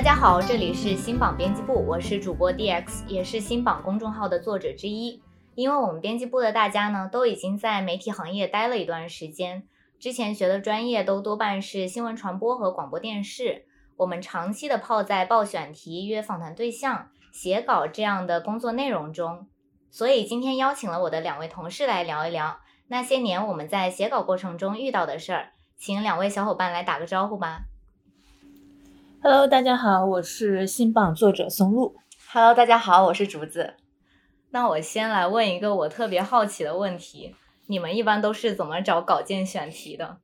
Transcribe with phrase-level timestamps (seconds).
[0.00, 5.22] 大家好，这里是新榜编辑部，我是主播 DX，也是新榜公众号的作者之一。
[5.54, 9.64] 因为我们编辑部的大家呢，都已经在媒体行业待了一段时间，
[9.98, 13.66] 之前学的专业都多半是新闻传播和广播电视，
[13.98, 19.48] 我们长期的泡在报选题、约访谈对象、写稿这样的工作内容中，
[19.90, 27.66] 所以今天邀请了我的两位同事来聊一聊那些年我们在写稿过程中遇到的事儿，请两位小伙伴来打个招呼吧。
[29.22, 31.94] Hello，大家好，我是新榜作者松露。
[32.32, 33.74] Hello，大家好，我是竹子。
[34.48, 40.16] 那我先来问一个我特别好奇的问题：你们一般都是怎么找稿件选题的？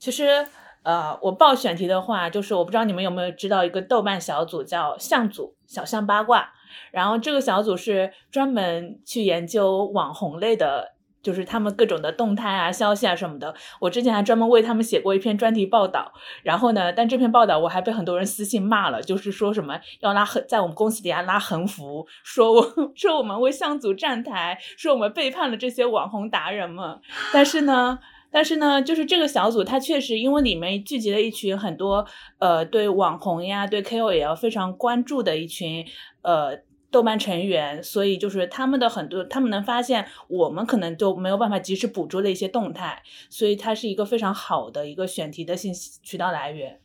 [0.00, 0.48] 其实，
[0.82, 6.52] 呃，我报选题的话，就是我不知道你们有没有知道一个豆瓣小组叫“象组”，小象八卦。
[6.90, 10.96] 然后这个小组是专门去研究网红类的，
[11.28, 13.54] 就是他们各种的动态啊、消息啊什么的。
[13.80, 16.10] 我之前还专门为他们写过一篇专题报道。
[16.42, 26.98] 然后呢，但这篇报道我还被很多人私信骂了，就是说什么要拉横，在我们公司底下拉横幅，说我 说我们为向组站台，说我们背叛了这些网红达人们。
[27.34, 27.98] 但是呢。
[28.30, 32.06] 但是呢，就是这个小组，它确实因为里面聚集了一群很多
[32.38, 35.82] 呃对网红呀、对 KOL 非常关注的一群
[36.20, 36.54] 呃
[36.90, 46.80] 豆瓣成员，所以就是他们的很多，他们能发现我们可能就没有办法及时捕捉的一些动态，所以它是一个非常好的一个选题的信息渠道来源。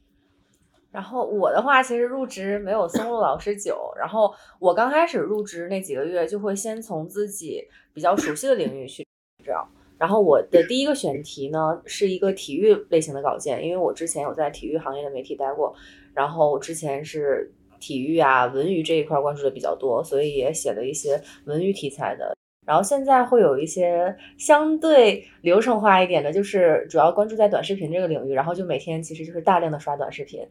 [0.92, 3.92] 然后我的话，其实入职没有松露老师久。
[3.98, 9.04] 然后我刚开始入职那几个月，就会先从自己比较熟悉的领域去
[9.44, 9.68] 找。
[9.98, 15.74] 然后我的第一个选题呢，是一个体育类型的稿件，因为我之前有在体育行业的媒体待过，
[16.14, 17.52] 然后之前是
[17.84, 22.34] 体育啊、文娱这一块关注的比较多，所以也写了一些文娱题材的。
[22.66, 30.48] 然后现在会有一些相对流程化一点的，就是主要关注在短视频这个领域，然后就每天其实就是大量的刷短视频。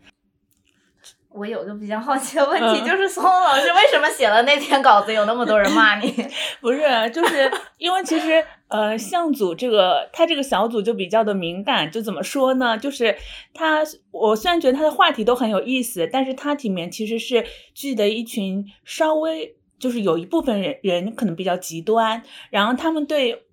[1.31, 6.15] 我有个比较好奇的问题，嗯、就是松松老师为什么写了那篇稿子，有那么多人骂你？
[6.61, 6.83] 不是，
[7.15, 12.77] 就是因为其实呃，像组这个他这个小组就比较的敏感，就怎么说呢？
[12.78, 13.15] 就是
[13.53, 17.44] 他，我虽然觉得他的话题都很有意思，但是他里面其实是
[17.75, 23.44] 聚的一群稍微就是有一部分人人可能比较极端，然后他们对。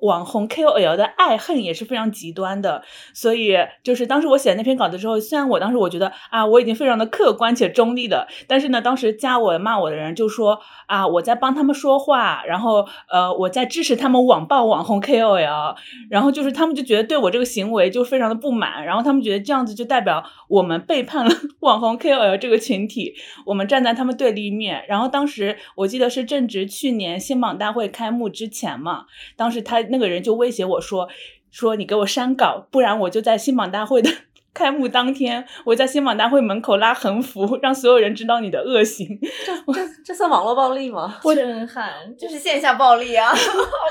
[0.00, 2.82] 网红 KOL 的爱恨也是非常极端的，
[3.14, 15.76] 所以就是当时我写那篇稿子之后，虽然我当时我觉得啊，我已经非常的客观且中立的，但是呢，当时加我骂我的人就说啊，我在帮他们说话，然后呃，我在支持他们网暴网红 KOL，
[16.10, 21.30] 然后就是他们就觉得对我这个行为就非常的不满，然后他们觉得这样子就代表我们背叛了
[21.60, 23.14] 网红 KOL 这个群体，
[23.46, 24.84] 我们站在他们对立面。
[24.88, 29.04] 然后当时我记得是正值去年新榜大会开幕之前嘛，
[29.36, 29.62] 当时。
[29.68, 31.06] 他那个人就威胁我说
[31.52, 34.10] ：“说你给我删稿，不然我就在新榜大会的
[34.54, 39.06] 开幕当天，我在新榜大会门口拉横幅，让所有人知道你的恶行。
[39.44, 41.20] ”这这这算网络暴力吗？
[41.22, 43.36] 我震撼，这是线下暴力啊， 好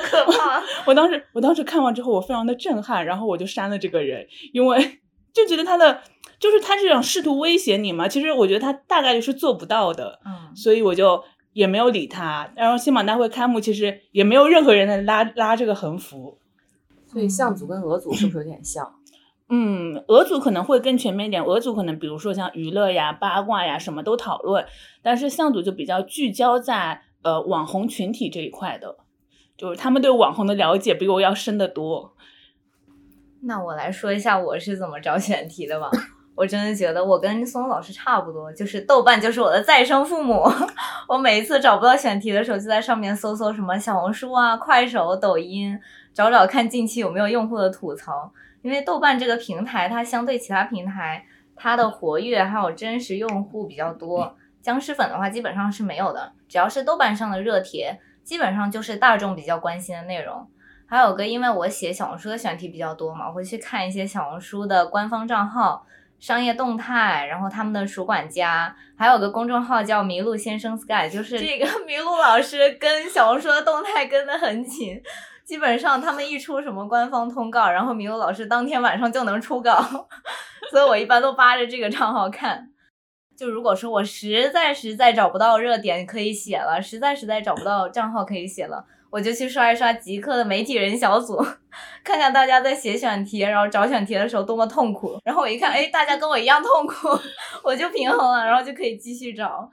[0.04, 0.64] 可怕！
[0.88, 5.00] 我当时我当时看完之后，我非常的震撼，然后我就删了这个人，因为
[5.32, 6.02] 就觉得他的
[6.40, 11.24] 就是他这种试图威胁你嘛，其实我觉得他大概率是做不到的，嗯，所以我就。
[11.58, 16.38] 也没有理他，然后新马大会开幕，其实也没有任何人来拉拉这个横幅，
[17.08, 18.94] 所以象组跟俄组是不是有点像？
[19.50, 24.64] 嗯，俄组可能会更全面一点，俄组可能比如说像娱乐呀、八卦呀什么都讨论，
[25.02, 28.96] 但是象组就比较聚焦在呃网红群体这一块的，
[29.58, 32.14] 就是他们对网红的了解比我要深得多。
[33.42, 35.90] 那我来说一下我是怎么找选题的吧。
[36.38, 40.44] 我真的觉得我跟松松老师差不多，就是豆瓣就是我的再生父母。
[41.10, 45.80] 我每一次找不到选题的时候，就在上面搜搜什么小红书啊、快手、抖音，
[46.14, 48.32] 找找看近期有没有用户的吐槽。
[48.62, 54.36] 因为豆瓣这个平台，它相对其他平台，它的活跃还有真实用户比较多。
[54.62, 56.34] 僵尸粉的话，基本上是没有的。
[56.48, 60.48] 只要是豆瓣上的热帖，基本上就是大众比较关心的内容。
[60.86, 65.84] 还有个，因为我写小红书的选题比较多嘛，我会去看一些小红书的官方账号。
[66.20, 75.02] 商业动态，然后他们的主管家，还有个公众号叫麋鹿先生 Sky，就 是这个麋鹿老师跟小红书的动态跟得很紧，
[75.46, 79.80] 基本上他们一出什么官方通告，然后麋鹿老师当天晚上就能出稿，
[80.72, 82.70] 所以我一般都扒着这个账号看。
[83.38, 88.84] 就如果说我实在实在找不到热点可以写了，实在实在找不到账号可以写了。
[89.10, 91.38] 我就去刷一刷极客的媒体人小组，
[92.04, 95.18] 看看大家在写选题，然后找选题的时候多么痛苦。
[95.24, 97.08] 然后我一看，哎，大家跟我一样痛苦，
[97.64, 99.72] 我就平衡了，然后就可以继续找。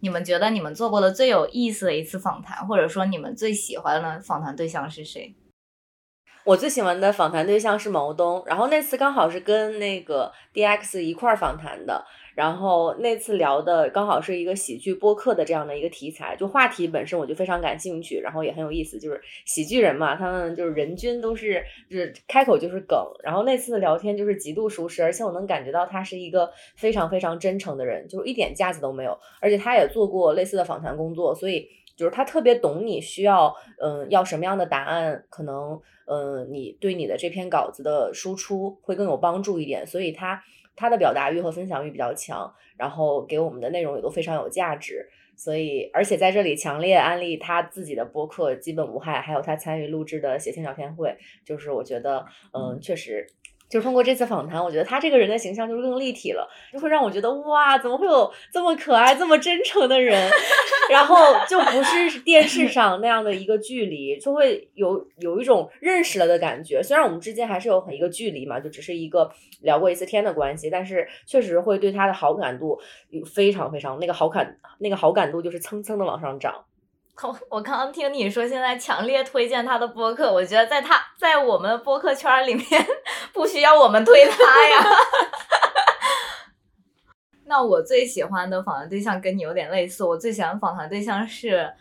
[0.00, 5.34] 你们觉得你们做过的最有意思的一次访谈，或者说你们最喜欢的访谈对象是谁？
[6.44, 12.06] 我最喜欢的访谈对象是毛东，然后那次刚好是跟那个 DX 一块儿访谈的。
[12.38, 33.52] 然后那次聊的刚好是一个喜剧播客的这样的一个题材，就话题本身我就非常感兴趣，然后也很有意思，就是喜剧人嘛，他们就是人均都是就是开口就是梗，然后那次的聊天就是极度舒适，而且我能感觉到他是一个非常非常真诚的人，就是一点架子都没有，而且他也做过类似的访谈工作，所以就是他特别懂你需要
[33.82, 40.40] 嗯要什么样的答案，可能嗯你对你的这篇稿子的输出会更有帮助一点，所以他。
[40.78, 53.26] 他的表达欲和分享欲比较强，然后给我们的内容也都非常有价值，所以而且在这里强烈安利他自己的播客《基本无害》，还有他参与录制的写信聊天会，就是我觉得，嗯，确实。
[53.68, 60.30] 就通过这次访谈，我觉得他这个人的形象就是更立体了，就会让我觉得哇，怎么会有这么可爱、这么真诚的人？
[60.90, 61.16] 然后
[61.46, 66.82] 就不是电视上那样的一个距离，就会有有一种认识了的感觉。
[66.82, 69.30] 虽然我们之间还是有很一个距离嘛，就只是一个
[69.60, 72.78] 聊过一次天的关系，但是确实会对他的好感度
[73.34, 76.64] 非常非常那个好感那个好感度就是蹭蹭的往上涨。
[77.50, 82.64] 我刚刚听你说现在强烈推荐他的播客，我觉得在他在我们的播客圈里面
[83.32, 84.84] 不需要我们推他呀。
[87.46, 91.72] 那我最喜欢的访谈对象跟你有点类似，我最喜欢访谈对象是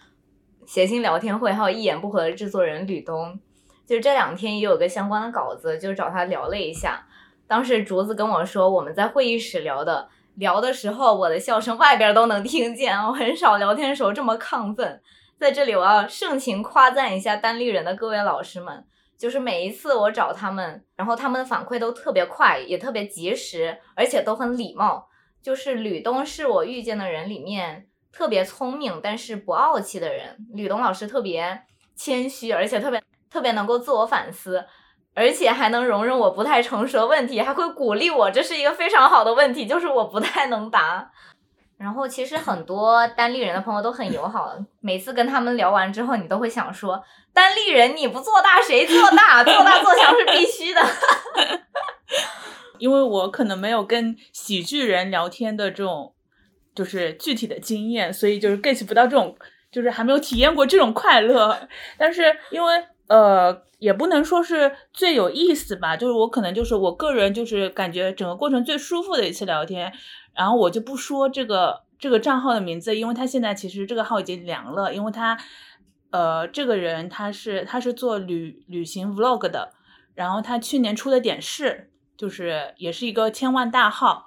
[0.66, 3.40] 谐星聊天会，还有一言不合的制作人吕东。
[3.86, 7.06] 就这两天也有个相关的稿子，就找他聊了一下。
[7.48, 15.02] 当时竹子跟我说，我们在会议室聊的，聊的时候我的笑声外边都能听见，我很少聊天的时候这么亢奋。
[15.40, 18.84] 在这里，我要盛情夸赞一下单立人的各位老师们，
[19.18, 25.08] 就是每一次我找他们，然后他们的反馈都特别快，也特别及时，而且都很礼貌。
[25.42, 30.36] 就是吕东是我遇见的人里面特别聪明，但是不傲气的人。
[30.54, 31.62] 吕东老师特别
[31.96, 34.66] 谦虚，而且特别特别能够自我反思，
[35.14, 41.12] 而且还能容忍我不太成熟的问题，还会鼓励我，这是一个非常好的问题，就是我不太能答。
[41.78, 49.44] 然后其实很多单立人的朋友都很友好，每次跟他们聊完之后，你都会想说，单立人你不做大谁做大？
[49.44, 50.82] 做大做强是必须的。
[52.80, 56.14] 因为我可能没有跟喜剧人聊天的这种，
[56.76, 59.38] 就是具体的经验，所以就是 get 不到这种，
[59.72, 61.68] 就是还没有体验过这种快乐。
[61.98, 69.92] 但是因为呃，也不能说是最有意思吧，就是我可能就是我个人就是感觉整个过程最舒服的一次聊天。
[70.36, 75.36] 然后我就不说这个这个账号的名字，因为他现在其实这个号已经凉了，因为他，
[76.12, 79.72] 呃，这个人他是他是做旅旅行 vlog 的，
[80.14, 84.26] 然后他去年出了点事，就是也是一个千万大号，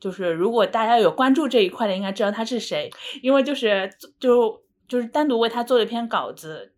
[0.00, 2.90] 就是如果大家有关注这一块的，应该知道他是谁，
[3.22, 3.88] 因为就是
[4.18, 6.73] 就就是单独为他做了一篇稿子，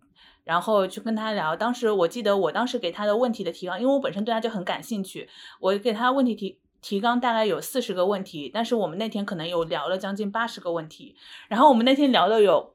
[0.46, 1.54] 然后去跟他聊。
[1.54, 5.28] 当时我记得我当时给他的问题的提纲，因为我本身对他就很感兴趣，
[5.60, 6.58] 我给他问题提。
[6.82, 11.16] 提纲大概有四十个问题，但是我们那天可能有聊了将近八十个问题，
[11.48, 12.74] 然后我们那天聊了有，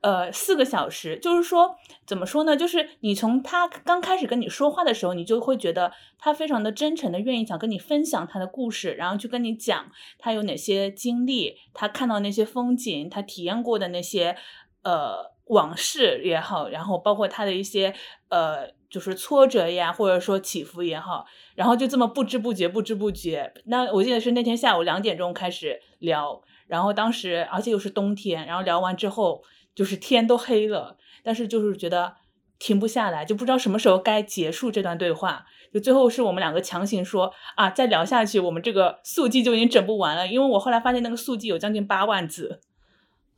[0.00, 1.16] 呃四个小时。
[1.20, 2.56] 就是说，怎么说呢？
[2.56, 14.36] 就是你从他刚开始跟你说话的时候，你就会觉得他非常的真诚的愿意想跟你分享他的故事，然后去跟你讲他有哪些经历，他看到那些风景，他体验过的那些
[14.82, 17.94] 呃往事也好，然后包括他的一些
[18.28, 18.76] 呃。
[18.90, 23.52] 就是挫折呀，或者说起伏也好，然后就这么不知不觉，不知不觉。
[23.66, 29.42] 那我记得是那天下午两点钟开始聊，然后当时而且又是冬天，然后聊完之后
[29.74, 32.14] 就是天都黑了，但是就是觉得
[32.58, 35.44] 停不下来，就不知道什么时候该结束这段对话。
[35.70, 42.62] 就最后是我们两个强行说啊，再聊下去，我们这个速记就已经整不完了，因为我后来发现那个速记有将近八万字。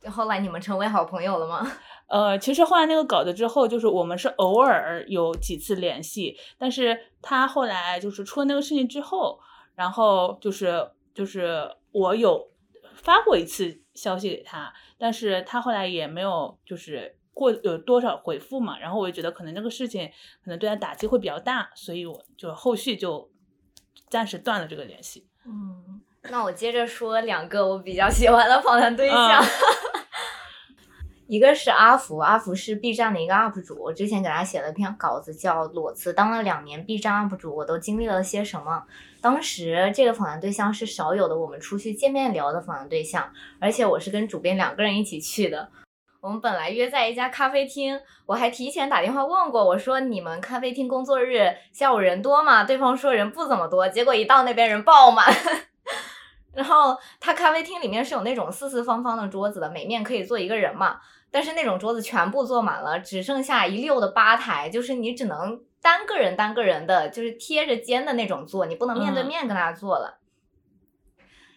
[0.09, 1.69] 后来你们成为好朋友了吗？
[2.11, 9.39] 呃，其实后来那个稿子之后，就是我们是偶尔有几次联系，但是他后来就是出了那个事情之后，
[9.75, 12.49] 然后就是就是我有
[12.95, 20.05] 发过一次消息给他，但是他后来也没有就是过有多少回复嘛，然后我就觉得可能这个事情
[20.43, 23.31] 可能对他打击会比较大，所以我就后续就
[24.09, 25.29] 暂时断了这个联系。
[25.45, 29.41] 嗯，那我接着说两个我比较喜欢的访谈对象。
[31.31, 38.83] 一个是阿福，阿福是 B 站的一个 UP 主，我之前给他写了一篇稿子，叫《裸辞当了两年 B 站 UP 主，我都经历了些什么》。
[39.21, 45.69] 当时这个访谈对象是少有的我们出去见面聊的访谈对象，而且我是跟主编两个人一起去的。
[46.19, 52.65] 我们本来约在一家咖啡厅，我还提前打电话问过，我说你们咖啡厅工作日下午人多吗？
[52.65, 55.33] 对方说人不怎么多，结果一到那边人爆满。
[56.53, 60.99] 然后他咖啡厅里面是有那种四四方方的桌子的，每面可以坐一个人嘛。
[61.31, 70.19] 但是那种桌子全部坐满了，只剩下一溜的吧台，就是你只能单个人单个人的，就是贴着肩的那种坐，你不能面对面跟他坐了。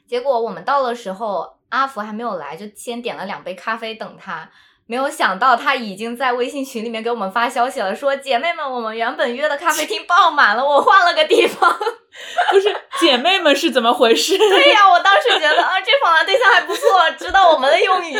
[0.06, 4.48] 结果我们到的时候，阿福还没有来，就先点了两杯咖啡等他。
[4.86, 11.74] 没有想到他已经在微信群里面给我们发消息了，说姐妹们，我们原本约的咖啡厅 爆满了，我换了个地方。
[12.52, 14.36] 不是姐妹们是怎么回事？
[14.38, 18.14] 对呀，我当时觉得啊，这访谈对象还不错，知道我们的用语。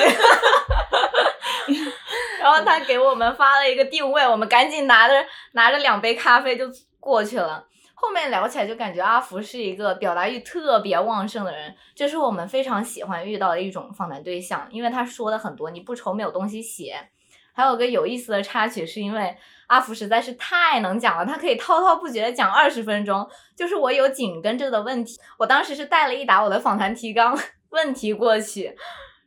[2.40, 6.64] 然后他给我们发了一个定位，我们赶紧拿着拿着两杯咖啡就
[6.98, 7.64] 过去了。
[8.04, 17.08] 后面聊起来就感觉阿福是一个表达欲特别旺盛的人，这是我们非常喜欢遇到的一种访谈对象，因为他说的很多，你不愁没有东西写。
[17.54, 19.34] 还有个有意思的插曲，是因为
[19.68, 23.26] 阿福实在是太能讲了，他可以滔滔不绝的讲二十分钟。
[23.56, 27.38] 就是我有紧跟着的问题，我当时是带了一沓我的访谈提纲
[27.70, 28.76] 问题过去。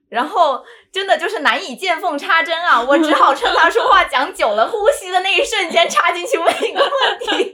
[0.10, 2.82] 然后真的就是难以见缝插针啊！
[2.82, 7.54] 我只好趁他说话讲久了，呼吸的那一瞬间插进去问一个问题。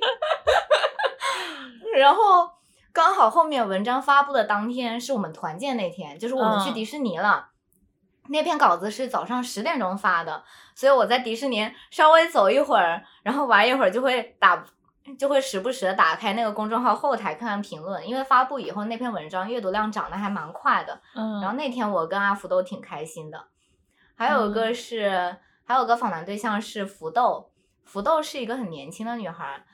[1.97, 2.50] 然后
[2.91, 7.50] 刚好后面文章发布的当天是我们团建那天，就是我们去迪士尼了。
[8.29, 10.43] 那篇稿子是早上十点钟发的，
[10.75, 14.65] 所以我在迪士尼稍微走一会儿，然后玩一会儿就会打。
[15.19, 21.01] 就会时不时的打开那个公众号后台看看评论，因为发布以后那篇文章阅读量涨得还蛮快的。
[21.13, 23.47] 嗯，然后那天我跟阿福都挺开心的。
[24.15, 25.35] 还有一个是，
[25.65, 27.51] 还有个访谈对象是福豆，
[27.83, 29.65] 福豆是一个很年轻的女孩。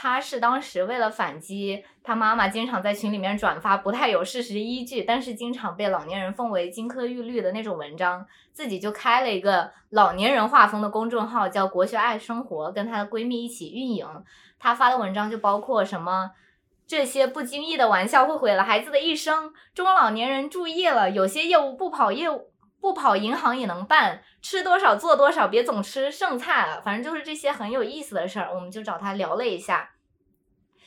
[0.00, 14.06] 他是当时为了反击他妈妈经常在群里面转发不太有事实依据，但是经常被老年人奉为金科玉律的那种文章，自己就开了一个老年人画风的公众号，叫“国学爱生活”，跟她的闺蜜一起运营。
[14.60, 16.30] 她发的文章就包括什么
[16.86, 22.52] 这些不经意的玩笑会毁了孩子的一生，中老年人注意了，有些业务不跑业务。
[22.80, 26.80] 不跑银行也能办，吃多少做多少，别总吃剩菜了。
[26.82, 29.90] 反正就是这些很有意思的事儿，我们就找他聊了一下。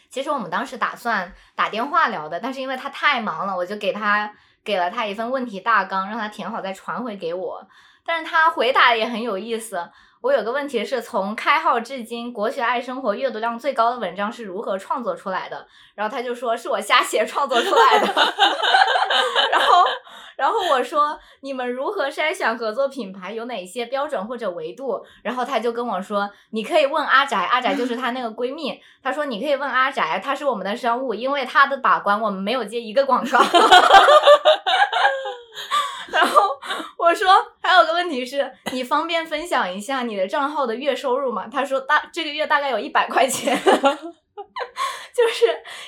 [0.09, 7.67] 其实我们当时打算打电话聊的，但是因为他太忙了，我就给他给了他一份问题大纲，让他填好再传回给我。
[8.05, 9.89] 但是他回答也很有意思。
[10.21, 15.65] 我有个问题是从开号至今，国学爱生活阅读量最高的文章是如何创作出来的？
[15.95, 18.05] 然后他就说是我瞎写创作出来的。
[19.51, 19.83] 然后，
[20.37, 23.31] 然后我说你们如何筛选合作品牌？
[23.31, 25.03] 有哪些标准或者维度？
[25.23, 28.79] 然后他就跟我说，你可以问阿宅，阿宅就是她那个闺蜜。
[29.01, 33.39] 他说你可以问阿宅，他是我们的商务，因为他的把关，我们没有接一个广告。
[37.11, 37.27] 我说
[37.61, 41.45] 还有个问题是你方便分享一下你的账号的月收入吗？
[41.51, 43.53] 他说大这个月大概有一百块钱，
[45.15, 45.45] 就是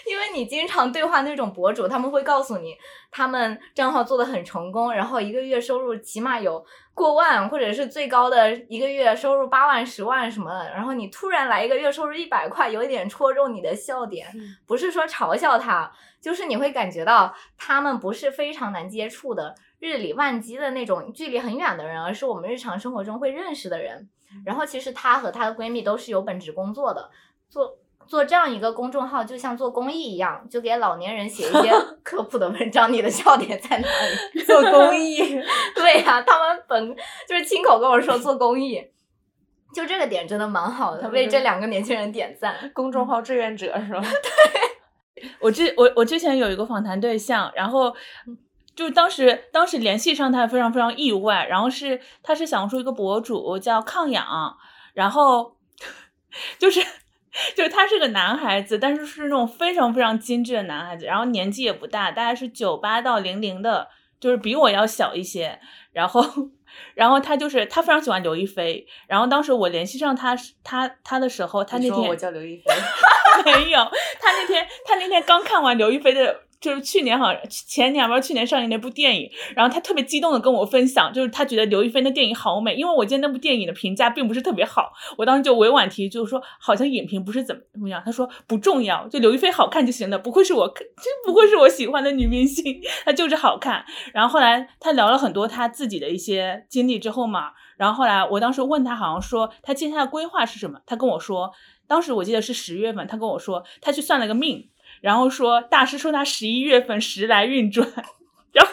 [0.09, 2.75] 因为你经常对话那种博主，他们会告诉你
[3.09, 6.63] 他们账号做的很成功，然后一个月收入起码有
[6.93, 10.69] 过万，或者是最高的一个月收入八万、十万什么的。
[10.71, 14.27] 然后你突然来一个月收入一百块，有一点戳中你的笑点，
[14.67, 19.55] 不是说嘲笑他，就是你会感觉到他们不是非常难接触的。
[19.79, 24.09] 日理万机的那种距离很远的人，而是我们日常生活中会认识的人。
[24.45, 27.11] 然后其实她和她的闺蜜都是有本职工作的，
[27.49, 31.71] 做做这样一个公众号，就像做公益一样，就给老年人写一些
[32.03, 32.91] 科普的文章。
[32.91, 33.87] 你的笑点在哪
[34.33, 34.41] 里？
[34.45, 35.17] 做公益？
[35.75, 36.95] 对呀，他们本
[37.27, 38.81] 就是亲口跟我说做公益，
[39.73, 42.71] 就这个点真的蛮好的，为这两个年轻人点赞。
[42.73, 44.01] 公众号志愿者是吧？
[44.01, 47.95] 对，我之我我之前有一个访谈对象，然后。
[48.75, 54.57] 就是当时，当时联系上他非常非常意外，然后是他是小红书一个博主叫抗氧，
[54.95, 55.55] 然后
[56.57, 56.83] 就是
[57.55, 63.87] 就是他是个男孩子，但是是那种非常非常精致的男孩子，然后年纪也不大，大概是九八到零零的，
[64.19, 65.59] 就是比我要小一些，
[65.91, 66.23] 然后
[66.93, 72.63] 然后他就是他非常喜欢刘亦菲，然后当时我联系上他他他的时候，他那天我叫刘亦菲，
[73.45, 73.79] 没有，
[74.21, 76.42] 他那天他那天刚看完刘亦菲的。
[76.63, 90.85] 就是去年好像前年不是去年上映那部电影，然后他特别激动的跟我分享，就是他觉得刘亦菲那电影好美，因为我记得那部电影的评价并不是特别好，我当时就委婉提，就是说好像影评不是怎么怎么样，他说不重要，就刘亦菲好看就行了，不会是我 真
[91.25, 93.83] 不会是我喜欢的女明星，她就是好看。
[94.13, 101.51] 然后后来他聊了很多他自己的一些经历之后嘛，然后后来我当时问他，好像说他接下来规划是什么，他跟我说，
[101.87, 104.69] 当时我记得是十月份，他跟我说他去算了个命。
[105.03, 107.85] 然后说大师说他十一月份时来运转，
[108.53, 108.71] 然后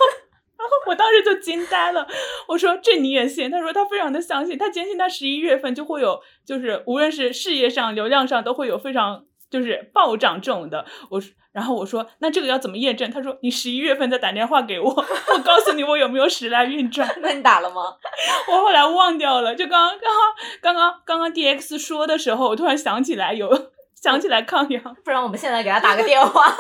[0.56, 2.06] 然后我当时就惊呆了。
[2.46, 3.50] 我说这你也信？
[3.50, 10.86] 他说他非常的相信，他坚信他十一月份就会有，就是无论是事业上、流量上都会有非常就是暴涨这种的。
[11.10, 11.20] 我
[11.50, 13.10] 然后我说那这个要怎么验证？
[13.10, 17.12] 他说你十一月份再打电话给我，我告诉你我有没有时来运转。
[17.20, 17.96] 那你打了吗？
[18.46, 23.50] 我后来忘掉了，就刚刚刚刚刚刚刚 D X 说的时候，我突然想起来有
[24.00, 26.42] 想起来抗阳，不然我们现在给他打个电话。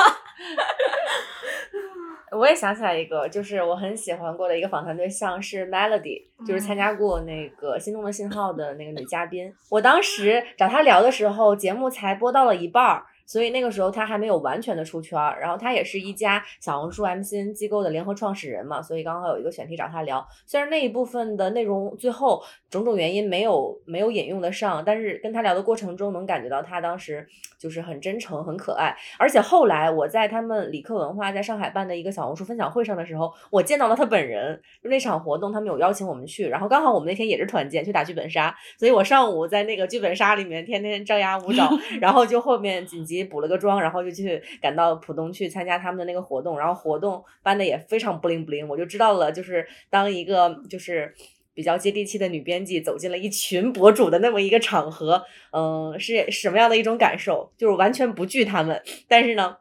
[2.32, 9.52] 我也想起来一个，就是我很喜欢过的一个访谈对象是 Melody，就是参加过那个《心动的信号》的那个女嘉宾。
[9.68, 13.04] 我当时找她聊的时候，节目才播到了一半儿。
[13.30, 20.26] 所以那个时候他还没有完全的出圈儿，然后他也是一家小红书 MCN 机构的联合创始人嘛，所以刚好有一个选题找他聊。
[20.44, 27.24] 虽然那一部分的内容最后种种原因没有没有引用得上，但是跟他聊的过程中能感觉到他当时
[27.56, 28.96] 就是很真诚、很可爱。
[29.16, 34.60] 而且后来我在他们理克文化在上海办的一个小红书分享会上的时候，我见到了他本人。
[34.82, 41.70] 那场活动，他们有邀请我们去，然后刚好我们那天也是团建去打剧本杀，所以我上午在那个剧本杀里面天天张牙舞爪，
[42.00, 43.19] 然后就后面紧急。
[43.24, 51.14] 补了个妆，然后就去赶到浦东去参加他们的那个活动，然后活动办的也非常不灵不灵，我就知道了，就是当一个就是
[51.52, 55.22] 比较接地气的女编辑走进了一群博主的那么一个场合，
[55.52, 57.52] 嗯，是什么样的一种感受？
[57.58, 59.56] 就是完全不惧他们，但是呢，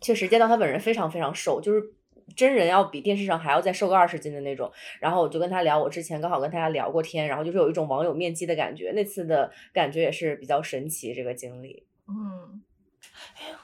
[0.00, 1.82] 确实见到他本人非常非常瘦，就是
[2.34, 4.72] 真人要比电视上还要再瘦个二十斤的那种。
[4.98, 12.62] 然后我就跟他聊，我之前刚好跟大家聊过天，然后就是有一种网友面基的感觉，那次的感觉也是比较神奇，这个经历，嗯。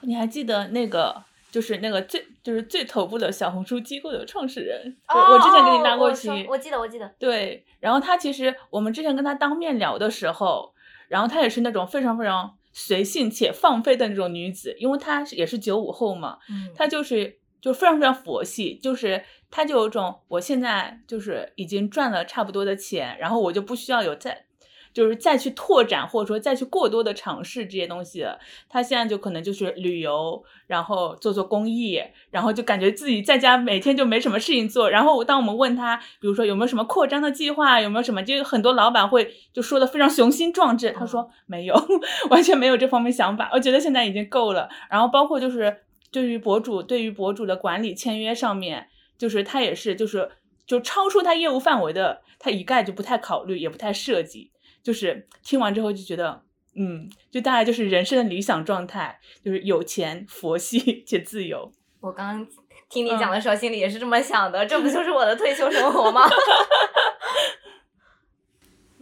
[0.02, 4.96] 你还记得那个，就是那个最就是最头部的小红书机构的创始人？
[5.08, 7.10] 我之前给你拉过去，我记得我记得。
[7.18, 10.72] 对，然后他其实我们之前跟他当面聊的时候，
[11.08, 16.38] 然后他也是那种非常非常随性且放飞的那种女子，因为她也是九五后嘛，
[16.74, 24.46] 她就是就非常非常佛系，就是她就有种我现在就是已经赚了差不多的钱，然后我就不需要有再。
[24.92, 28.26] 就是再去拓展，或者说再去过多的尝试这些东西，
[28.68, 34.90] 他现在就可能就是旅游，然后做做公益，然后就感觉自己在家每天就没什么事情做。
[34.90, 41.75] 然后当我们问他，比如说有没有什么扩张的计划，有没有什么，就很多老板会就说的非常雄心壮志，他说没有，
[42.30, 43.50] 完全没有这方面想法。
[43.52, 44.68] 我觉得现在已经够了。
[44.90, 45.78] 然后包括就是
[46.11, 50.31] 对于博主，对于博主的管理签约上面，就是他也是就是
[50.66, 54.51] 就超出他业务范围的，他一概就不太考虑，也不太涉及。
[54.83, 56.42] 就是听完之后就觉得，
[56.75, 61.71] 嗯，就大概就是人生的理想状态，就是有钱、佛系 且自由。
[62.01, 62.47] 我刚刚
[62.88, 66.23] 听你讲的时候，心里也是这么想的，这不就是我的退休生活吗？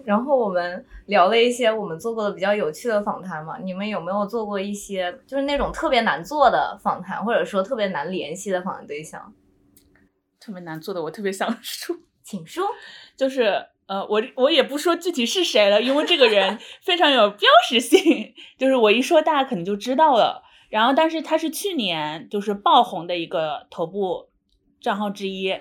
[0.04, 9.32] 然后我们聊了一些我们做过的比较有趣的访谈嘛，你们有没有做过一些就是那种特别难做的访谈，或者说特别难联系的访谈对象？
[10.40, 12.66] 特别难做的，我特别想 说，请说，
[13.16, 13.66] 就是。
[13.90, 20.44] 呃，我我也不说具体是谁了，因为这个人 非常有标识性， 就是我一说大家可能就知道了。
[20.68, 24.28] 然后，但是他是去年就是爆红的一个头部
[24.80, 25.52] 账号之一。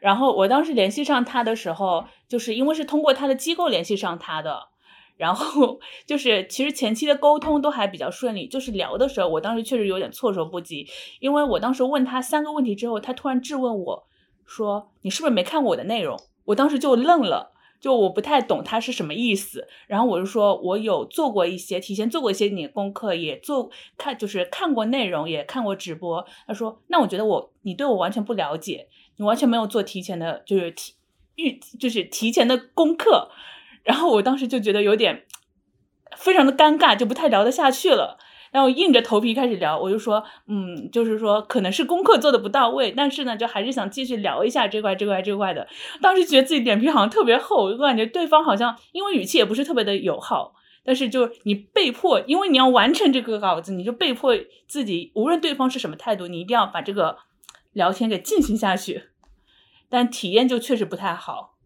[0.00, 4.68] 然后我当时联系上他的时候，就是因为是通过他的机构联系上他的。
[5.18, 10.88] 然后就是其实前期的沟通都还比较顺利，就是聊的时候，我当时确实有点措手不及，
[11.20, 14.06] 因为我当时问他三个问题之后，他突然质问我
[14.46, 17.52] 说：“你是不是没看过我的内容？”我当时就愣了。
[17.80, 26.24] 就我不太懂他是什么意思，然后我就说，我有做过一些提前做过一些你的功课，也做看就是看过内容，也看过直播。
[26.46, 30.94] 他说，那我觉得我你对我完全不了解，你完全没有做提前的，就是提
[31.36, 33.30] 预就是提前的功课。
[33.84, 35.24] 然后我当时就觉得有点
[36.16, 38.18] 非常的尴尬，就不太聊得下去了。
[38.50, 45.66] 然后硬着头皮开始聊，我就说，嗯，就是说可能是功课做的不到位，但是呢，就还是想继续聊一下这块这块这块的。
[46.00, 54.34] 当时觉得自己脸皮好像特别厚，我感觉对方好像因为语气也不是特别的友好，但是就你被迫，因为你要完成这个稿子，你就被迫
[54.66, 57.18] 自己，无论对方是什么态度，你一定要把这个
[57.72, 59.04] 聊天给进行下去，
[59.90, 61.57] 但体验就确实不太好。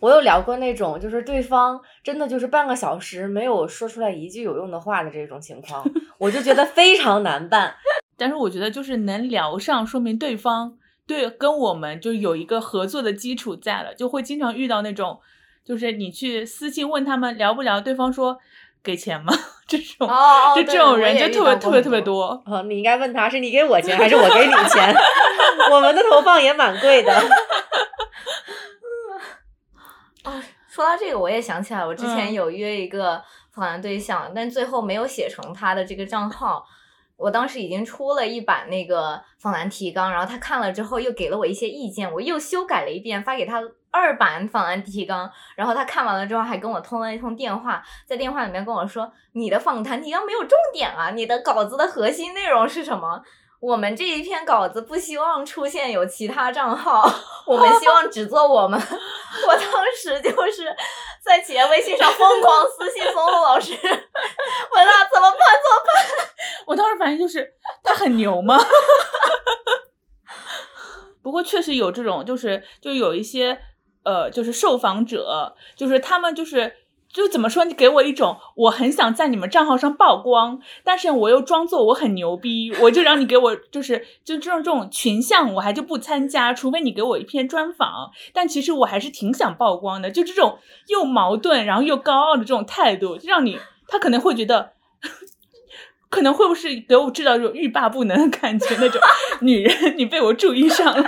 [0.00, 5.84] 我有聊过那种，就是对方真的就是半个小时没有说出来一句有用的话的这种情况，
[6.18, 7.74] 我就觉得非常难办。
[8.16, 15.20] 但是我觉得就是能聊上，说明对方对跟我们就有一个合作的基础在了，就会经常遇到那种，
[15.64, 18.38] 就是你去私信问他们聊不聊，对方说
[18.82, 19.32] 给钱吗？
[19.68, 20.08] 这种，
[20.56, 22.42] 就这种人就特别特别特别多。
[22.68, 24.94] 你应该问他是你给我钱还是我给你钱？
[25.70, 27.12] 我们的投放也蛮贵的。
[30.68, 36.64] 说到这个，我也想起来，我之前有约一个访谈对象，但最后没有写成他的这个账号。
[37.16, 43.60] 我当时已经出了一版那个访谈提纲，然后他看了之后又给了我一些意见，我又修改了一遍，发给他
[43.90, 53.20] 二版访谈提纲，然后他看完了之后还跟我通了一通电话，在电话里面跟我说：“你的访谈提纲没有重点啊，你的稿子的核心内容是什么？
[53.60, 57.10] 我们这一篇稿子不希望出现有其他账号，
[57.44, 58.80] 我们 希望只做我们。
[59.48, 59.62] ”我当
[59.96, 60.74] 时就是
[61.24, 66.28] 在企业微信上疯狂私信松露老师，问他怎么办怎么办。
[66.66, 68.58] 我当时反正就是他很牛吗？
[71.22, 73.60] 不过确实有这种，就是就有一些
[74.04, 76.74] 呃，就是受访者，就是他们就是
[77.18, 88.10] 就怎么说，你给我一种我很想在你们账号上曝光，但是我又装作我很牛逼，我就让你给我就是就这种这种群像，我还就不参加，除非你给我一篇专访。
[88.32, 94.72] 但其实我还是挺想曝光的，就这种又矛盾然后又高傲的这种态度，就让你他可能会觉得。
[96.10, 98.74] 可能会不是给我制造这种欲罢不能的感觉？
[98.80, 98.98] 那种
[99.42, 101.06] 女人，你被我注意上了。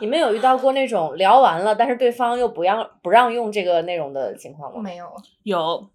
[0.00, 4.80] 你们有遇到过那种聊完了，但是对方又不让不让用这个内容的情况吗？
[4.82, 5.10] 没有，
[5.42, 5.90] 有，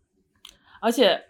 [0.79, 1.25] 而且，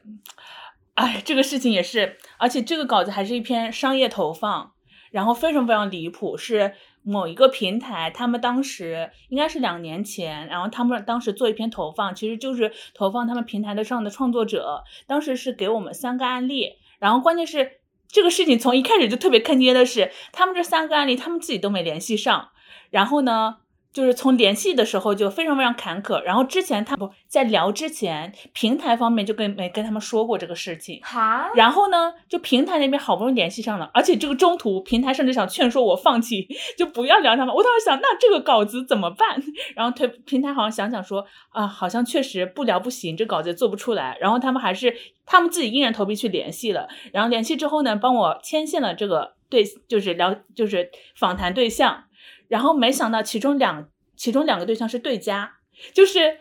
[0.95, 4.73] 哎，这个事情也是，而且这个稿子还是一篇商业投放，
[5.11, 6.73] 然后非常非常离谱，是。
[7.03, 14.83] 某一个平台，他们当时应该是两年前，然后他们当时做一篇投放，其实就是投放他们平台的上的创作者。
[15.07, 17.80] 当时是给我们三个案例，然后关键是
[18.11, 22.49] 这个事情从一开始就特别坑爹的是，他们这三个案例他们自己都没联系上，
[22.89, 23.57] 然后呢？
[23.93, 37.53] 就是从联系的时候就非常非常坎坷，然后之前他不在聊之前，平台方面就跟没跟他们说过这个事情，哈，然后呢，就平台那边好不容易联系上了，而且这个中途平台甚至想劝说我放弃，就不要聊他们。
[37.53, 39.41] 我当时想，那这个稿子怎么办？
[39.75, 44.17] 然后推平台好像想想说，啊，好像确实不聊不行，这稿子做不出来。
[44.21, 52.05] 然后他们还是他们自己硬着头皮去联系了，然后联系之后呢，帮我牵线了这个对，就是聊就是访谈对象。
[52.51, 53.87] 然后没想到，其中两
[54.17, 55.53] 其中两个对象是对家，
[55.93, 56.39] 就是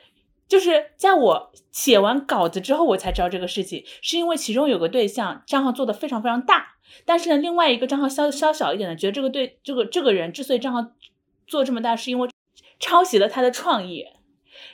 [0.49, 10.85] 就是在我写完稿子之后，我才知道这个事情，是因为其中有个对象账号做的非常非常大，但是呢，另外一个账号稍稍小一点的，觉得这个对这个这个人之所以账号
[11.47, 12.29] 做这么大，是因为
[12.81, 14.05] 抄袭了他的创意。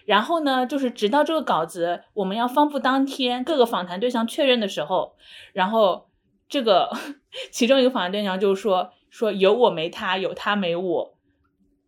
[0.06, 5.16] 然后呢，就是直到这个稿子我们要发布当天，各个访谈对象确认的时候，
[5.52, 6.08] 然后
[6.48, 6.90] 这个
[7.52, 11.15] 其中一个访谈对象就是说说有我没他，有他没我。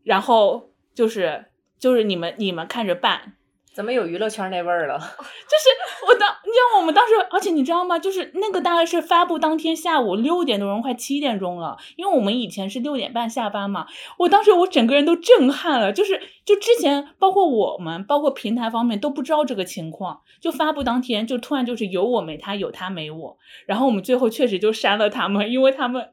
[0.09, 1.45] 然后就是
[1.79, 3.35] 就是你们你们看着办，
[3.75, 4.97] 怎么有娱乐圈那味儿了？
[4.99, 7.99] 就是我当你知道我们当时，而且你知道吗？
[7.99, 11.77] 就是那个大概是发布当天下午六点多钟，快七点钟了。
[11.97, 13.87] 因为我们以前是六点半下班嘛。
[14.17, 23.37] 我当时我整个人都震撼了，就是就之前包括我们，包括平台方面都不知道这个情况，就发布当天就突然就是有我没他，有他没我。
[23.67, 26.09] 然后我们最后确实就删了他们，因为他们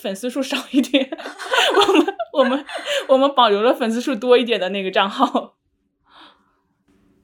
[0.00, 1.10] 粉丝数少一点，
[1.88, 2.16] 我们。
[2.32, 2.64] 我们
[3.08, 5.56] 我们保留了粉丝数多一点的那个账号。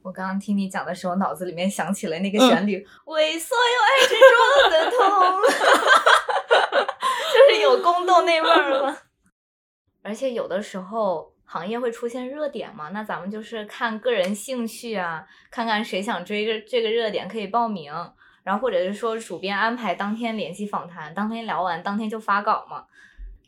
[0.03, 5.41] 我刚刚听你讲的时候，脑子里面想起了那个旋律，为所有爱执着的痛，
[7.33, 8.97] 就是有宫斗那味儿了。
[10.03, 17.91] 而且有的时候行业会出现热点嘛，那咱们就是看个人兴趣啊，看看谁想追这这个热点可以报名，
[18.47, 22.85] 然后或者是说主编安排当天联系访谈，当天聊完当天就发稿嘛。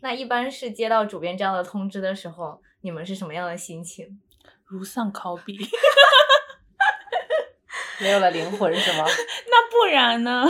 [0.02, 4.20] 那一般是接到主编这样的通知的时候，你们是什么样的心情？
[4.66, 5.58] 如丧考妣，
[8.02, 9.06] 没有了灵魂是吗？
[9.48, 10.46] 那不然呢？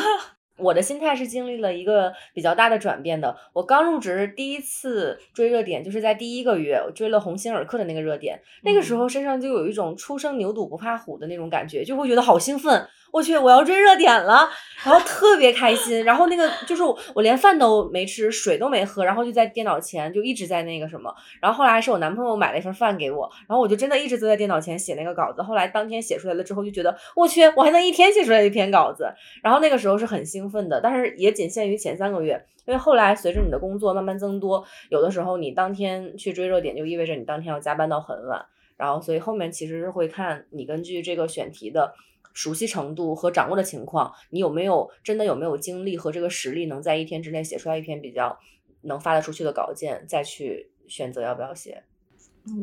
[0.57, 3.37] 我的心态是经历了一个比较大的转变的。
[3.53, 8.41] 我刚入职第一次追热点，就是在第一个月，我追了鸿星尔克的那个热点。
[8.63, 12.89] 那个时候身上就有一种初生牛犊不怕虎的那种感觉，就会觉得好兴奋。
[13.11, 14.47] 我去，我要追热点了，
[14.83, 16.03] 然后特别开心。
[16.03, 21.13] 然后那个就是我连饭都没吃，水都没喝，然后就在电脑前就一直在那个什么。
[21.41, 25.41] 然后后来是我男朋友买了一份饭给我，然后我就真的一直坐在电脑前写那个稿子。
[25.41, 29.11] 后来当天写出来了之后，就觉得我去，我还能一天写出来一篇稿子。
[29.41, 38.45] 然后那个时候是很兴奋的，但是也仅限于前三个月，因为后来随着你的工作慢慢增多，有的时候你当天去追热点，就意味着你当天要加班到很晚。
[38.77, 41.93] 然后所以后面其实是会看你根据这个选题的。
[42.39, 48.39] 熟悉程度和掌握的情况，你有没有真的有没有精力和这个实力，能在一天之内写出来一篇比较
[48.83, 51.83] 能发得出去的稿件，再去选择要不要写？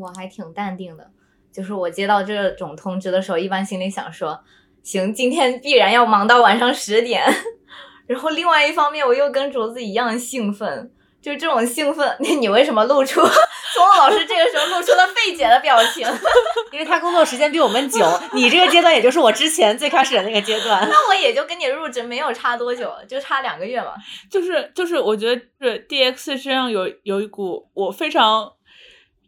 [0.00, 1.10] 我还挺淡定的，
[1.52, 4.40] 就是我接到这种通知的时候，一般心里想说，
[4.82, 7.22] 行，今天必然要忙到晚上十点。
[8.08, 10.90] 然后另外一方面，我又跟竹子一样兴奋。
[11.26, 16.06] 就这种兴奋， 你你为什么露出松老师这个时候露出了费解的表情？
[16.70, 20.88] 因为他工作时间比我们久，你这个阶段也就是我之前最开始的那个阶段。
[20.88, 23.94] 那我也就跟你入职没有差多久，就差两个月嘛。
[24.30, 28.52] 就 是就是，我觉得是 D X 身上有有一股我非常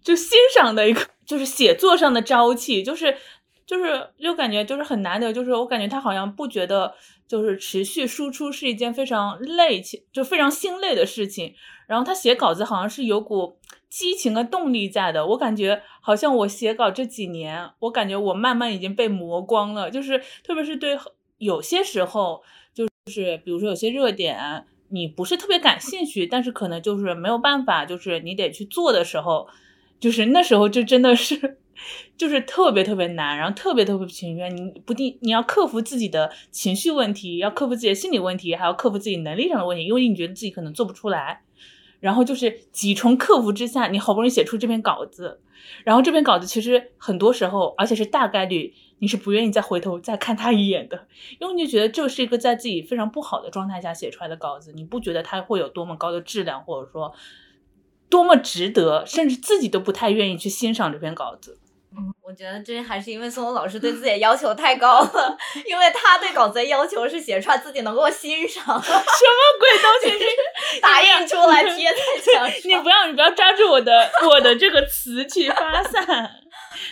[0.04, 3.16] 就欣赏的一个，就是写作上的朝气，就是
[3.66, 6.94] 就是就感觉就是很难得，就是我感觉他好像不觉得
[7.28, 11.54] 就是持续输出是一件非常累且就非常心累的事情，
[11.86, 20.98] 然后他写稿子好像是有股激情和动力在的，我感觉好像我写稿这几年，我感觉我慢慢已经被磨光了，就是特别是对
[21.36, 22.42] 有些时候，
[22.74, 24.64] 就是比如说有些热点。
[24.90, 29.46] 你不是特别感兴趣，但是可能就是没有办法，就是你得去做的时候，
[30.00, 31.58] 就是那时候就真的是，
[32.16, 34.54] 就是特别特别难，然后特别特别不情愿。
[34.56, 41.42] 你不定你要克服自己的情绪问题，要克服自己的心理问题，还要克服自己能力上的问题，因为你觉得自己可能做不出来。
[42.00, 45.40] 然后就是几重克服之下，你好不容易写出这篇稿子，
[45.82, 48.74] 然后这篇稿子其实很多时候，而且是大概率。
[49.00, 51.06] 你是不愿意再回头再看他一眼的，
[51.38, 57.14] 因为你就觉得这是一个在自己非常不好的状态下写出来的稿子，你不觉得它会有多么高的质量，或者说
[58.10, 61.60] 多么值得，甚至自己都不太愿意去欣赏这篇稿子。
[61.96, 68.62] 嗯，我觉得这还是因为宋老师对自己的要求太高了， 因为他对稿子的要求是写出来自己能够欣赏。
[68.64, 69.00] 什么
[69.58, 70.18] 鬼东西？
[70.18, 72.60] 是 打印出来贴在墙上？
[72.64, 76.30] 你不要，你不要抓住我的我的这个词去发散。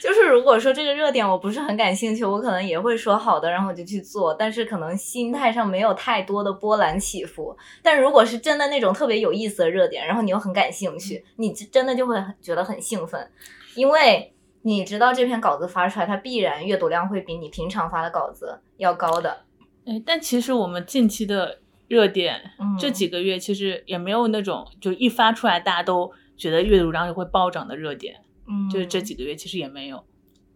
[0.02, 7.56] 就是如果说这个热点我不是很感兴趣，我可能也会说好的，然后我就去做，但是可能心态上没有太多的波澜起伏。
[7.82, 13.30] 但如果是真的那种特别有意思的热点，然后你又很感兴趣，你真的就会觉得很兴奋，
[13.76, 14.32] 因为
[14.66, 19.44] 你知道这篇稿子发出来，它必然阅读量会比你平常发的稿子要高的。
[19.84, 28.16] 哎，但其实我们近期的热点，这几个月其实也没有那种就一发出来大家都觉得阅读量就会暴涨的热点。
[28.48, 30.04] 嗯，就是这几个月其实也没有，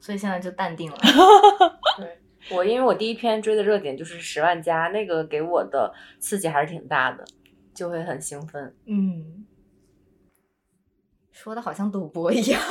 [0.00, 0.98] 所以现在就淡定了。
[1.96, 2.18] 对
[2.50, 7.24] 我，因为我第一篇追的热点就是十万加，那个给我的刺激还是挺大的，
[7.72, 8.74] 就会很兴奋。
[8.86, 9.46] 嗯，
[11.30, 12.60] 说的好像赌博一样。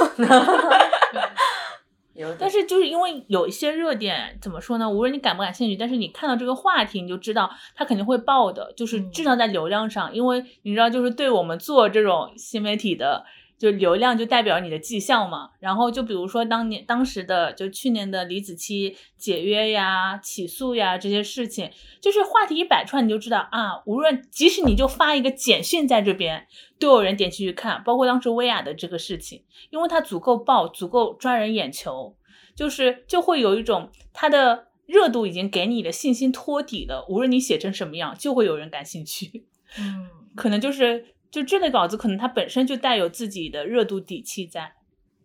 [2.19, 4.89] 有，但是就是因为有一些热点，怎么说呢？
[4.89, 13.23] 无论你感不感兴趣，但是你看到这个话题，你就知道它肯定会爆的，就是至少在流量上，因为你知道，就是对我们做这种新媒体的。
[13.59, 21.69] 就流量就代表你的绩效嘛，然后就比如说当年当时的就去年的李子柒解约呀、起诉呀这些事情，
[21.99, 26.47] 就是话题一摆出来，你就知道啊，无论即使你就发一个简讯在这边，
[26.79, 27.83] 都有人点进去看。
[27.83, 32.15] 包括当时薇娅的这个事情，因为它足够爆，足够抓人眼球，
[32.55, 39.45] 就是就会有一种它的热度已经给你的信心托底了，无论你写成什么样，就会有人感兴趣。
[39.77, 41.07] 嗯， 可能就是。
[41.31, 44.73] 就这类稿子，可能它本身就带有自己的热度底气在。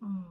[0.02, 0.24] 嗯，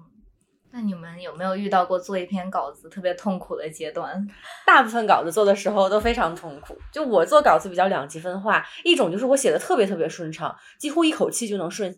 [0.71, 4.27] 那你们有没有遇到过做一篇稿子特别痛苦的阶段？
[4.65, 6.77] 大部分稿子做的时候都非常痛苦。
[6.91, 11.91] 就我做稿子比较两极分化，一种就是我写的特别特别顺畅，几乎一口气就能顺；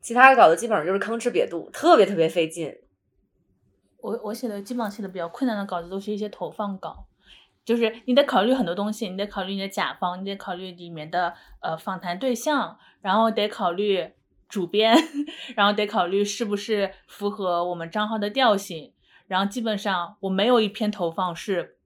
[0.00, 2.74] 其他的稿子基本上就是吭哧瘪肚，特别特别费劲。
[4.00, 7.06] 我我写的基本上写的比较困难的稿子，都是一些投放稿。
[7.68, 14.10] 就是你得考虑很多东西，你得考虑你的甲方，你得考虑里面的呃访谈对象，然后得考虑
[14.48, 14.96] 主编，
[15.54, 18.94] 然后得考虑是不是符合我们账号的调性，
[19.26, 21.76] 然后基本上我没有一篇投放是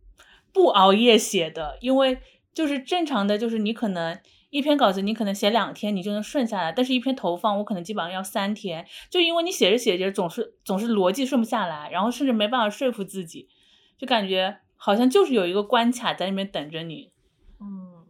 [0.52, 2.20] 不熬夜写的，因为
[2.54, 4.16] 就是正常的就是你可能
[4.50, 13.48] 一篇稿子你可能写两天你就能顺下来，但是一篇投放我可能基本上要三天，就因为你写着写着总是总是逻辑顺不下来，然后甚至没办法说服自己，
[13.98, 14.58] 就感觉。
[14.84, 17.12] 好像就是有一个关卡在那边等着你。
[17.60, 18.04] 嗯，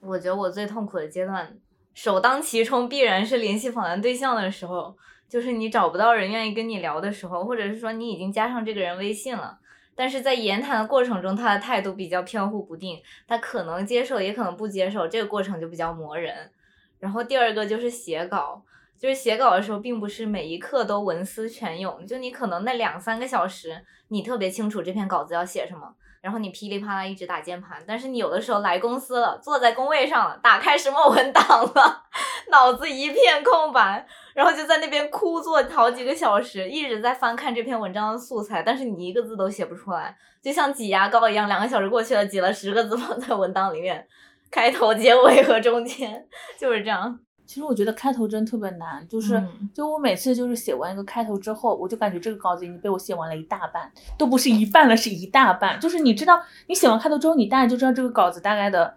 [0.00, 1.58] 我觉得我最痛苦的阶段，
[1.92, 4.96] 首当其冲必然是联系访谈对象的时候，
[5.28, 9.58] 就是你找不到人愿意跟你聊的时候，或者是说你已经加上这个人微信了，
[9.94, 16.50] 但是在言谈的过程中，他的态度比较飘忽不定，他可能接受，也可能不接受，这个过程就比较磨人。
[16.98, 18.64] 然后第二个就是写稿。
[19.00, 27.82] 就是写稿的时候，并不是每一刻都文思泉涌，就你可能那两三个小时，你特别清楚这篇稿子要写什么，然后你噼里啪啦一直打键盘。
[27.86, 31.42] 但是你有的时候来公司了，坐在工位上了，打开什么文档
[31.74, 32.02] 了，
[32.50, 44.06] 脑子一片空白，然后就在那边枯坐好几个小时，一直在翻看这篇文章的素材，但是你一个字都写不出来，就像挤牙膏一样，两个小时过去了，挤了十个字放在文档里面，
[44.50, 46.28] 开头、结尾和中间
[46.60, 47.18] 就是这样。
[47.50, 49.42] 其实我觉得开头真特别难，就是
[49.74, 55.80] 就我每次就是写完一个开头之后，我就感觉这个稿子已经被我写完了一大半，都不是一半了，是一大半。
[55.80, 58.94] 就是你知道，你写完开头之后，你大概就知道这个稿子大概的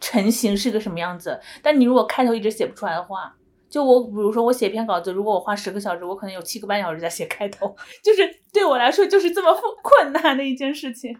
[0.00, 1.38] 成型是个什么样子。
[1.62, 3.32] 但你如果开头一直写不出来的话，
[3.70, 7.72] 就我比如说我写一篇稿子，如果我花十个小时，我可能有七个半小时在写开头，
[8.02, 11.16] 就是对我来说就是这么困难的一件事情。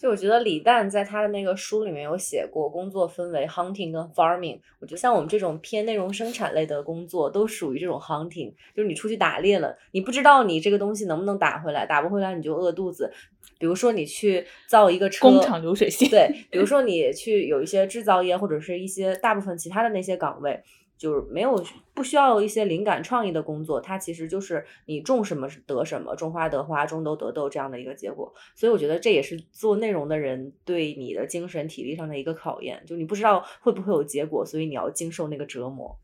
[0.00, 4.58] 就我觉得李诞在他的那个书里面有写过，工作分为 hunting 跟 farming。
[4.78, 13.12] 我觉得像我们这种偏内容生产类的工作，都属于这种 hunting，就是你出去打猎了，你不知道你这个东西能不能打回来，打不回来你就饿肚子。
[13.58, 16.08] 比如说你去造一个车，工厂流水线。
[16.08, 20.62] 对，比如说你去有一些制造业或者是一些大部分其他的那些岗位。
[21.00, 28.30] 就是没有不需要一些灵感创意的工作，它其实就是你种什么得什么，种花得花，种豆得豆这样的一个结果。
[28.54, 35.98] 所以我觉得这也是做内容的人对你的精神体力上的一个考验，就你不知道会不会有结果，所以你要经受那个折磨。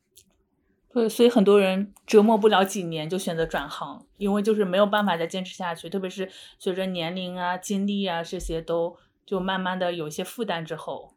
[0.94, 6.26] 对，所以很多人折磨不了几年就选择转行，因为就是没有办法再坚持下去，特别是
[6.58, 11.12] 随着年龄啊、经历啊这些都就慢慢的有一些负担之后，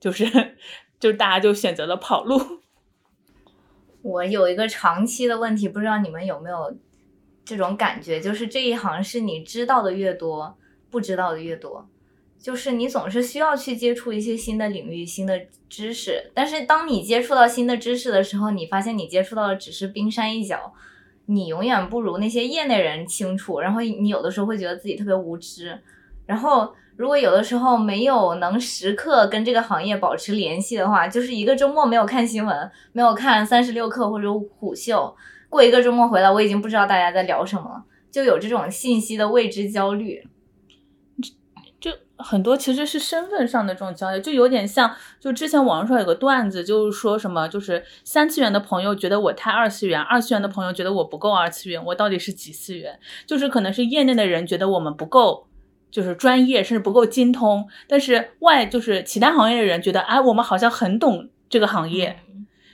[0.00, 0.24] 就是
[0.98, 2.59] 就大家就选择了跑路。
[4.02, 6.76] 我有一个长期的问题，不知道你们有没有
[7.44, 10.56] 这种感觉，就是这一行是你知道的越多，
[10.90, 11.88] 不知道的越多，
[12.38, 20.72] 就是你总是需要去接触一些新的领域、新的知识，但是当你接触到新的知识的时候，你发现你接触到的只是冰山一角，
[21.26, 25.78] 你永远不如那些业内人清楚，然后你有的时候会觉得自己特别无知，
[26.26, 26.74] 然后。
[27.00, 35.16] 如果有的时候没有能时刻跟这个行业保持联系的话，就是一个周末没有看新闻，没有看三十六课或者虎嗅，
[35.48, 40.28] 过一个周末回来，我已经不知道大家在聊什么了，就有这种信息的未知焦虑。
[41.80, 53.00] 就很多其实是身份上的这种焦虑，就有点像，就之前网上有个段子，就是说什么，就是三次元的朋友觉得我太二次元，二次元的朋友觉得我不够二次元，我到底是几次元？
[53.26, 55.46] 就是可能是业内的人觉得我们不够。
[55.90, 62.20] 就是专业甚至不够精通，但是外就是其他行业的人觉得，哎，我们好像很懂这个行业，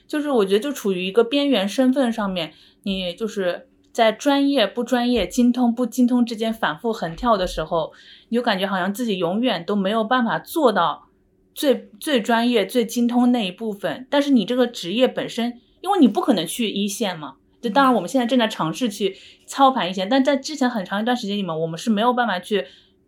[0.06, 2.52] 就是我觉得就处于一个边缘身份上面，
[2.82, 7.92] 你就是在专业不专业、精通不精通之间反复横跳的时候，
[8.28, 11.08] 你就感觉好像自己永远都没有办法做到
[11.54, 14.06] 最最专业、最精通那一部分。
[14.10, 22.66] 但是你这个职业本身，因为你不可能去一线嘛，就当然我们现在正在尝试去操盘一线，但在之前很长一段时间里面，我们是没有办法去。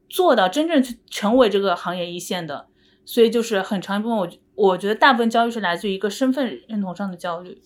[0.08, 2.66] 做到真正去成为这个行业一线的，
[3.04, 7.58] 所以就是很长一部分，我我觉得大部分焦虑是来自于一个身份认同上的焦虑。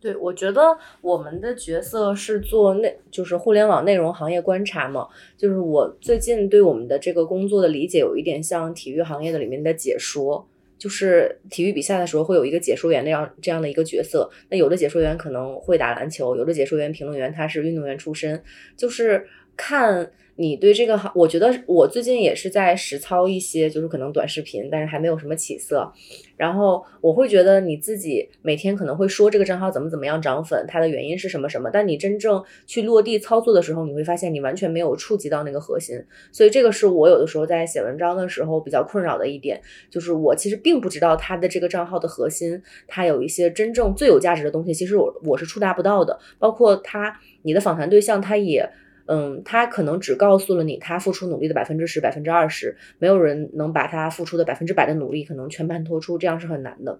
[0.00, 5.08] 对，我觉得我们的角色是做内，就是互联网内容行业观察嘛。
[5.36, 14.28] 就是我最近对我们的这个工作的理解，有一点像体育行业的里面的解说，就是体育比赛的时候会有一个解说员那样这样的一个角色。
[14.50, 18.42] 那有的解说员可能会打篮球，有的解说员、评论员他是运动员出身，
[18.76, 19.26] 就是
[19.56, 20.12] 看。
[20.36, 25.92] 你对这个行，我觉得我最近也是在实操一些，就是可能短视频，但是还没有什么起色。
[26.36, 35.96] 然后我会觉得你自己每天可能会说这个账号怎么怎么样涨粉，它的原因是什么什么，但你真正去落地操作的时候，你会发现你完全没有触及到那个核心。
[36.32, 46.18] 所以这个是我有的时候在写文章的时候比较困扰的一点，就是我其实并不知道它的这个账号的核心，它有一些真正最有价值的东西，其实我我是触达不到的。
[46.40, 48.68] 包括他，你的访谈对象，他也。
[49.06, 56.98] 嗯，他可能只告诉了你他付出努力的百分之十、百分之二十，没有人能把他付出的百分之百的努力可能全盘托出，这样是很难的。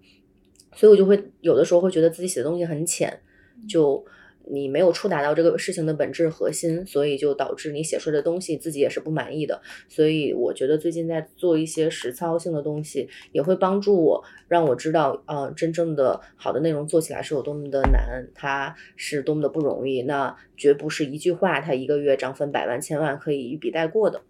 [0.74, 3.20] 所以我就会有的时候会觉得自己写的东西很浅，
[3.68, 4.04] 就。
[4.46, 9.60] 你没有触达到这个事情的本质核心，所以就导致你写出来的东西自己也是不满意的。
[9.88, 20.02] 所以我觉得最近在做一些实操性的东西，也会帮助我，让我知道，呃，真正的好的内容做起来是有多么的难，它是多么的不容易。
[20.02, 24.20] 那绝不是一句话，它一个月涨粉百万千万可以一笔带过的。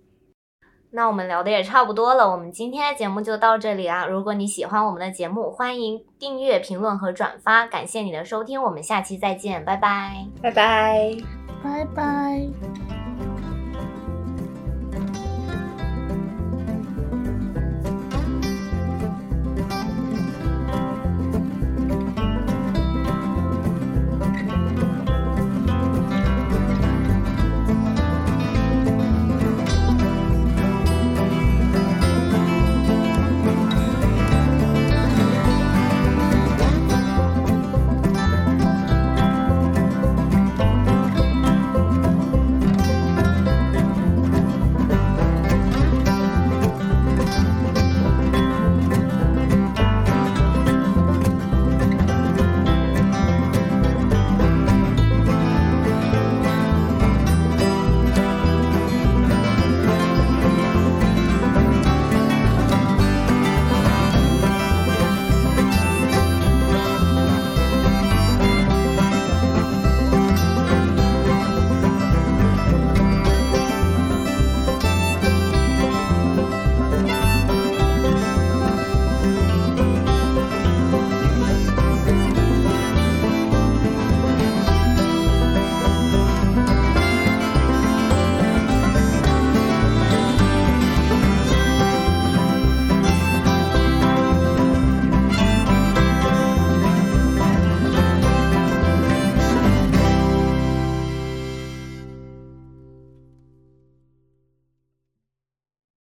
[0.95, 4.07] 那我们聊的也差不多了，我们今天的节目就到这里啦。
[4.07, 7.67] 如果你喜欢我们的节目，欢迎订阅、评论和转发。
[7.67, 11.17] 感谢你的收听，我们下期再见，拜拜，拜拜，
[11.65, 12.94] 拜拜。